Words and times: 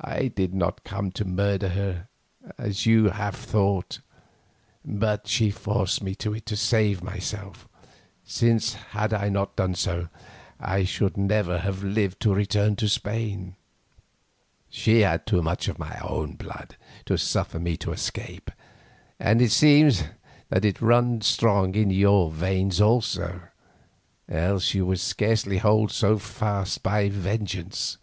I 0.00 0.28
did 0.28 0.54
not 0.54 0.84
come 0.84 1.10
to 1.10 1.24
murder 1.24 1.70
her 1.70 2.06
as 2.56 2.86
you 2.86 3.02
may 3.02 3.10
have 3.14 3.34
thought, 3.34 3.98
but 4.84 5.26
she 5.26 5.50
forced 5.50 6.00
me 6.04 6.14
to 6.14 6.34
it 6.36 6.46
to 6.46 6.54
save 6.56 7.02
myself, 7.02 7.68
since 8.24 8.74
had 8.74 9.12
I 9.12 9.30
not 9.30 9.56
done 9.56 9.74
so, 9.74 10.08
I 10.60 10.84
should 10.84 11.16
never 11.16 11.58
have 11.58 11.82
lived 11.82 12.20
to 12.20 12.32
return 12.32 12.76
to 12.76 12.88
Spain. 12.88 13.56
She 14.70 15.00
had 15.00 15.26
too 15.26 15.42
much 15.42 15.66
of 15.66 15.80
my 15.80 15.98
own 15.98 16.34
blood 16.34 16.76
to 17.06 17.18
suffer 17.18 17.58
me 17.58 17.76
to 17.78 17.90
escape, 17.90 18.52
and 19.18 19.42
it 19.42 19.50
seems 19.50 20.04
that 20.48 20.64
it 20.64 20.80
runs 20.80 21.26
strong 21.26 21.74
in 21.74 21.90
your 21.90 22.30
veins 22.30 22.80
also, 22.80 23.40
else 24.28 24.74
you 24.74 24.86
would 24.86 25.00
scarcely 25.00 25.58
hold 25.58 25.90
so 25.90 26.18
fast 26.18 26.84
by 26.84 27.08
vengeance. 27.08 27.98